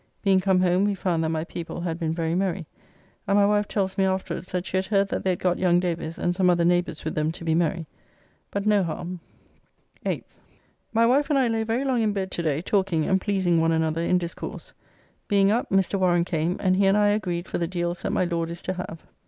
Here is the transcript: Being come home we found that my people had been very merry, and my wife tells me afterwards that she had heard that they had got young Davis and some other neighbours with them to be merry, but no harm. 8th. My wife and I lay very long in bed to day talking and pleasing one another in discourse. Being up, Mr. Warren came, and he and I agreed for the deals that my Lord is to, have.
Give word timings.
Being 0.23 0.39
come 0.39 0.61
home 0.61 0.85
we 0.85 0.95
found 0.95 1.23
that 1.23 1.29
my 1.29 1.43
people 1.43 1.81
had 1.81 1.99
been 1.99 2.11
very 2.11 2.33
merry, 2.33 2.65
and 3.27 3.37
my 3.37 3.45
wife 3.45 3.67
tells 3.67 3.99
me 3.99 4.03
afterwards 4.03 4.51
that 4.51 4.65
she 4.65 4.77
had 4.77 4.87
heard 4.87 5.09
that 5.09 5.23
they 5.23 5.29
had 5.29 5.37
got 5.39 5.59
young 5.59 5.79
Davis 5.79 6.17
and 6.17 6.35
some 6.35 6.49
other 6.49 6.65
neighbours 6.65 7.05
with 7.05 7.13
them 7.13 7.31
to 7.33 7.43
be 7.43 7.53
merry, 7.53 7.85
but 8.49 8.65
no 8.65 8.81
harm. 8.81 9.19
8th. 10.03 10.39
My 10.91 11.05
wife 11.05 11.29
and 11.29 11.37
I 11.37 11.47
lay 11.47 11.61
very 11.61 11.85
long 11.85 12.01
in 12.01 12.13
bed 12.13 12.31
to 12.31 12.41
day 12.41 12.63
talking 12.63 13.05
and 13.05 13.21
pleasing 13.21 13.61
one 13.61 13.71
another 13.71 14.01
in 14.01 14.17
discourse. 14.17 14.73
Being 15.27 15.51
up, 15.51 15.69
Mr. 15.69 15.99
Warren 15.99 16.25
came, 16.25 16.57
and 16.59 16.77
he 16.77 16.87
and 16.87 16.97
I 16.97 17.09
agreed 17.09 17.47
for 17.47 17.59
the 17.59 17.67
deals 17.67 18.01
that 18.01 18.11
my 18.11 18.25
Lord 18.25 18.49
is 18.49 18.63
to, 18.63 18.73
have. 18.73 19.05